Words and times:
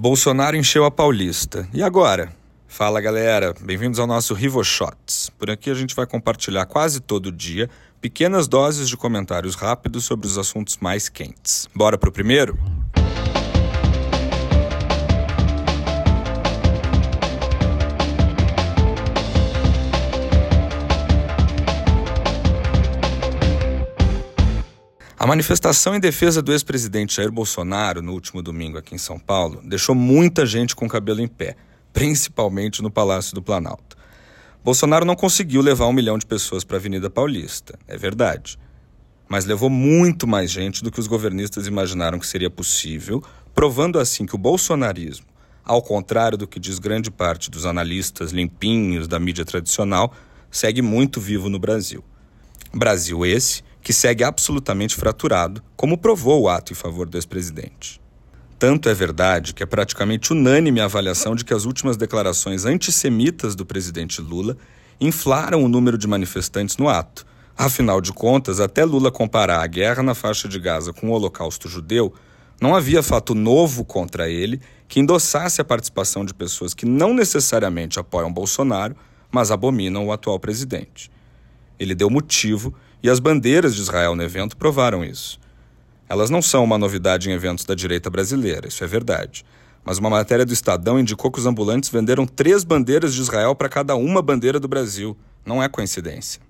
Bolsonaro 0.00 0.56
encheu 0.56 0.86
a 0.86 0.90
Paulista. 0.90 1.68
E 1.74 1.82
agora? 1.82 2.32
Fala 2.66 3.02
galera, 3.02 3.54
bem-vindos 3.60 3.98
ao 3.98 4.06
nosso 4.06 4.32
Rivo 4.32 4.64
Shots. 4.64 5.28
Por 5.38 5.50
aqui 5.50 5.68
a 5.68 5.74
gente 5.74 5.94
vai 5.94 6.06
compartilhar 6.06 6.64
quase 6.64 7.00
todo 7.00 7.30
dia 7.30 7.68
pequenas 8.00 8.48
doses 8.48 8.88
de 8.88 8.96
comentários 8.96 9.54
rápidos 9.54 10.06
sobre 10.06 10.26
os 10.26 10.38
assuntos 10.38 10.78
mais 10.78 11.10
quentes. 11.10 11.68
Bora 11.74 11.98
pro 11.98 12.10
primeiro? 12.10 12.58
A 25.20 25.26
manifestação 25.26 25.94
em 25.94 26.00
defesa 26.00 26.40
do 26.40 26.50
ex-presidente 26.50 27.16
Jair 27.16 27.30
Bolsonaro 27.30 28.00
no 28.00 28.14
último 28.14 28.40
domingo 28.40 28.78
aqui 28.78 28.94
em 28.94 28.98
São 28.98 29.18
Paulo 29.18 29.60
deixou 29.62 29.94
muita 29.94 30.46
gente 30.46 30.74
com 30.74 30.86
o 30.86 30.88
cabelo 30.88 31.20
em 31.20 31.28
pé, 31.28 31.56
principalmente 31.92 32.80
no 32.80 32.90
Palácio 32.90 33.34
do 33.34 33.42
Planalto. 33.42 33.98
Bolsonaro 34.64 35.04
não 35.04 35.14
conseguiu 35.14 35.60
levar 35.60 35.88
um 35.88 35.92
milhão 35.92 36.16
de 36.16 36.24
pessoas 36.24 36.64
para 36.64 36.78
a 36.78 36.80
Avenida 36.80 37.10
Paulista, 37.10 37.78
é 37.86 37.98
verdade. 37.98 38.58
Mas 39.28 39.44
levou 39.44 39.68
muito 39.68 40.26
mais 40.26 40.50
gente 40.50 40.82
do 40.82 40.90
que 40.90 41.00
os 41.00 41.06
governistas 41.06 41.66
imaginaram 41.66 42.18
que 42.18 42.26
seria 42.26 42.48
possível, 42.48 43.22
provando 43.54 43.98
assim 43.98 44.24
que 44.24 44.34
o 44.34 44.38
bolsonarismo, 44.38 45.26
ao 45.62 45.82
contrário 45.82 46.38
do 46.38 46.48
que 46.48 46.58
diz 46.58 46.78
grande 46.78 47.10
parte 47.10 47.50
dos 47.50 47.66
analistas 47.66 48.32
limpinhos 48.32 49.06
da 49.06 49.20
mídia 49.20 49.44
tradicional, 49.44 50.14
segue 50.50 50.80
muito 50.80 51.20
vivo 51.20 51.50
no 51.50 51.58
Brasil. 51.58 52.02
Brasil 52.72 53.26
esse 53.26 53.68
que 53.82 53.92
segue 53.92 54.24
absolutamente 54.24 54.94
fraturado, 54.94 55.62
como 55.76 55.98
provou 55.98 56.42
o 56.42 56.48
ato 56.48 56.72
em 56.72 56.76
favor 56.76 57.08
do 57.08 57.16
ex-presidente. 57.16 58.00
Tanto 58.58 58.88
é 58.90 58.94
verdade 58.94 59.54
que 59.54 59.62
é 59.62 59.66
praticamente 59.66 60.32
unânime 60.32 60.80
a 60.80 60.84
avaliação 60.84 61.34
de 61.34 61.44
que 61.44 61.54
as 61.54 61.64
últimas 61.64 61.96
declarações 61.96 62.66
antissemitas 62.66 63.54
do 63.54 63.64
presidente 63.64 64.20
Lula 64.20 64.56
inflaram 65.00 65.64
o 65.64 65.68
número 65.68 65.96
de 65.96 66.06
manifestantes 66.06 66.76
no 66.76 66.86
ato. 66.86 67.24
Afinal 67.56 68.02
de 68.02 68.12
contas, 68.12 68.60
até 68.60 68.84
Lula 68.84 69.10
comparar 69.10 69.62
a 69.62 69.66
guerra 69.66 70.02
na 70.02 70.14
faixa 70.14 70.46
de 70.46 70.58
Gaza 70.58 70.92
com 70.92 71.08
o 71.08 71.12
Holocausto 71.12 71.68
judeu, 71.68 72.12
não 72.60 72.74
havia 72.74 73.02
fato 73.02 73.34
novo 73.34 73.82
contra 73.82 74.28
ele 74.28 74.60
que 74.86 75.00
endossasse 75.00 75.60
a 75.60 75.64
participação 75.64 76.24
de 76.24 76.34
pessoas 76.34 76.74
que 76.74 76.84
não 76.84 77.14
necessariamente 77.14 77.98
apoiam 77.98 78.30
Bolsonaro, 78.30 78.94
mas 79.30 79.50
abominam 79.50 80.06
o 80.06 80.12
atual 80.12 80.38
presidente. 80.38 81.10
Ele 81.78 81.94
deu 81.94 82.10
motivo 82.10 82.74
e 83.02 83.08
as 83.08 83.18
bandeiras 83.18 83.74
de 83.74 83.80
Israel 83.80 84.14
no 84.14 84.22
evento 84.22 84.56
provaram 84.56 85.04
isso. 85.04 85.38
Elas 86.08 86.28
não 86.28 86.42
são 86.42 86.64
uma 86.64 86.76
novidade 86.76 87.30
em 87.30 87.32
eventos 87.32 87.64
da 87.64 87.74
direita 87.74 88.10
brasileira, 88.10 88.68
isso 88.68 88.82
é 88.82 88.86
verdade. 88.86 89.44
Mas 89.84 89.98
uma 89.98 90.10
matéria 90.10 90.44
do 90.44 90.52
Estadão 90.52 90.98
indicou 90.98 91.30
que 91.30 91.38
os 91.38 91.46
ambulantes 91.46 91.88
venderam 91.88 92.26
três 92.26 92.64
bandeiras 92.64 93.14
de 93.14 93.20
Israel 93.20 93.54
para 93.54 93.68
cada 93.68 93.94
uma 93.96 94.20
bandeira 94.20 94.60
do 94.60 94.68
Brasil. 94.68 95.16
Não 95.44 95.62
é 95.62 95.68
coincidência. 95.68 96.40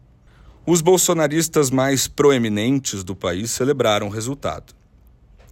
Os 0.66 0.80
bolsonaristas 0.80 1.70
mais 1.70 2.08
proeminentes 2.08 3.04
do 3.04 3.14
país 3.14 3.50
celebraram 3.50 4.08
o 4.08 4.10
resultado. 4.10 4.74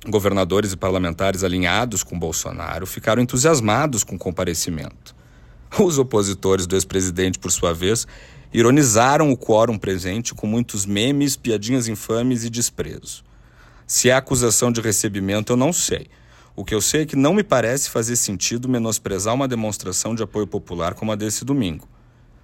Governadores 0.07 0.73
e 0.73 0.77
parlamentares 0.77 1.43
alinhados 1.43 2.03
com 2.03 2.19
Bolsonaro 2.19 2.87
ficaram 2.87 3.23
entusiasmados 3.23 4.05
com 4.05 4.17
o 4.17 4.19
comparecimento. 4.19 5.15
Os 5.79 5.99
opositores 5.99 6.67
do 6.67 6.77
ex-presidente, 6.77 7.39
por 7.39 7.51
sua 7.51 7.75
vez, 7.75 8.07
ironizaram 8.53 9.31
o 9.31 9.37
quórum 9.37 9.79
presente 9.79 10.35
com 10.35 10.47
muitos 10.47 10.87
memes, 10.87 11.37
piadinhas 11.37 11.89
infames 11.89 12.45
e 12.45 12.51
desprezo. 12.51 13.23
Se 13.87 14.11
é 14.11 14.13
acusação 14.13 14.71
de 14.71 14.81
recebimento, 14.81 15.53
eu 15.53 15.57
não 15.57 15.73
sei. 15.73 16.09
O 16.55 16.65
que 16.65 16.75
eu 16.75 16.81
sei 16.81 17.03
é 17.03 17.07
que 17.07 17.17
não 17.17 17.33
me 17.33 17.45
parece 17.45 17.89
fazer 17.89 18.17
sentido 18.17 18.69
menosprezar 18.69 19.35
uma 19.35 19.47
demonstração 19.47 20.15
de 20.15 20.23
apoio 20.23 20.47
popular 20.47 20.95
como 20.95 21.13
a 21.13 21.17
desse 21.17 21.45
domingo. 21.45 21.89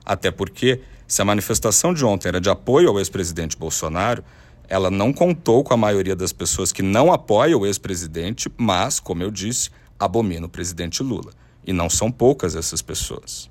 Até 0.05 0.31
porque, 0.31 0.81
se 1.07 1.21
a 1.21 1.25
manifestação 1.25 1.93
de 1.93 2.05
ontem 2.05 2.29
era 2.29 2.41
de 2.41 2.49
apoio 2.49 2.89
ao 2.89 2.99
ex-presidente 2.99 3.57
Bolsonaro, 3.57 4.23
ela 4.69 4.91
não 4.91 5.13
contou 5.13 5.65
com 5.65 5.75
a 5.75 5.77
maioria 5.77 6.15
das 6.15 6.33
pessoas 6.33 6.73
que 6.73 6.83
não 6.83 7.13
apoiam 7.13 7.61
o 7.61 7.67
ex-presidente, 7.67 8.51
mas, 8.57 9.01
como 9.01 9.23
eu 9.23 9.31
disse, 9.31 9.71
abomina 9.99 10.47
o 10.47 10.49
presidente 10.49 11.03
Lula. 11.03 11.33
E 11.67 11.73
não 11.73 11.91
são 11.91 12.11
poucas 12.11 12.55
essas 12.55 12.81
pessoas. 12.81 13.49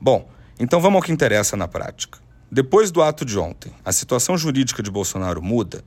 Bom, 0.00 0.28
então 0.60 0.78
vamos 0.78 0.96
ao 0.98 1.02
que 1.02 1.10
interessa 1.10 1.56
na 1.56 1.66
prática. 1.66 2.18
Depois 2.52 2.90
do 2.90 3.02
ato 3.02 3.24
de 3.24 3.38
ontem, 3.38 3.72
a 3.82 3.92
situação 3.92 4.36
jurídica 4.36 4.82
de 4.82 4.90
Bolsonaro 4.90 5.40
muda? 5.40 5.82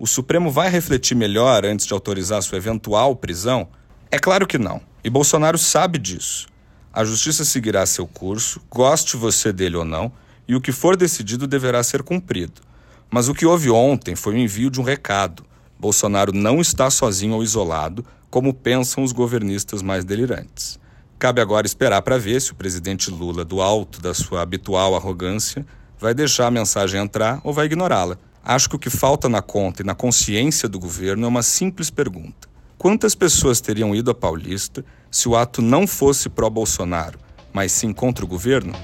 O 0.00 0.06
Supremo 0.06 0.50
vai 0.50 0.68
refletir 0.68 1.14
melhor 1.14 1.64
antes 1.64 1.86
de 1.86 1.92
autorizar 1.92 2.42
sua 2.42 2.58
eventual 2.58 3.14
prisão? 3.14 3.68
É 4.10 4.18
claro 4.18 4.44
que 4.44 4.58
não, 4.58 4.80
e 5.04 5.08
Bolsonaro 5.08 5.56
sabe 5.56 5.96
disso. 5.96 6.48
A 6.92 7.04
justiça 7.04 7.44
seguirá 7.44 7.86
seu 7.86 8.04
curso, 8.04 8.60
goste 8.68 9.16
você 9.16 9.52
dele 9.52 9.76
ou 9.76 9.84
não, 9.84 10.10
e 10.48 10.56
o 10.56 10.60
que 10.60 10.72
for 10.72 10.96
decidido 10.96 11.46
deverá 11.46 11.80
ser 11.84 12.02
cumprido. 12.02 12.62
Mas 13.08 13.28
o 13.28 13.34
que 13.34 13.46
houve 13.46 13.70
ontem 13.70 14.16
foi 14.16 14.34
o 14.34 14.38
envio 14.38 14.70
de 14.70 14.80
um 14.80 14.84
recado. 14.84 15.44
Bolsonaro 15.78 16.32
não 16.32 16.60
está 16.60 16.90
sozinho 16.90 17.34
ou 17.34 17.44
isolado, 17.44 18.04
como 18.28 18.52
pensam 18.52 19.04
os 19.04 19.12
governistas 19.12 19.82
mais 19.82 20.04
delirantes. 20.04 20.80
Cabe 21.18 21.40
agora 21.40 21.66
esperar 21.66 22.02
para 22.02 22.18
ver 22.18 22.40
se 22.42 22.52
o 22.52 22.54
presidente 22.54 23.10
Lula, 23.10 23.42
do 23.42 23.62
alto 23.62 24.02
da 24.02 24.12
sua 24.12 24.42
habitual 24.42 24.94
arrogância, 24.94 25.66
vai 25.98 26.12
deixar 26.12 26.46
a 26.46 26.50
mensagem 26.50 27.00
entrar 27.00 27.40
ou 27.42 27.54
vai 27.54 27.64
ignorá-la. 27.64 28.18
Acho 28.44 28.68
que 28.68 28.76
o 28.76 28.78
que 28.78 28.90
falta 28.90 29.26
na 29.26 29.40
conta 29.40 29.82
e 29.82 29.84
na 29.84 29.94
consciência 29.94 30.68
do 30.68 30.78
governo 30.78 31.24
é 31.24 31.28
uma 31.28 31.42
simples 31.42 31.88
pergunta: 31.88 32.48
quantas 32.76 33.14
pessoas 33.14 33.62
teriam 33.62 33.94
ido 33.94 34.10
a 34.10 34.14
Paulista 34.14 34.84
se 35.10 35.26
o 35.26 35.34
ato 35.34 35.62
não 35.62 35.86
fosse 35.86 36.28
pró-Bolsonaro, 36.28 37.18
mas 37.50 37.72
sim 37.72 37.94
contra 37.94 38.22
o 38.22 38.28
governo? 38.28 38.74